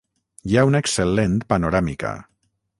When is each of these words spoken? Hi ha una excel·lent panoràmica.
Hi 0.51 0.57
ha 0.57 0.63
una 0.69 0.81
excel·lent 0.85 1.37
panoràmica. 1.53 2.19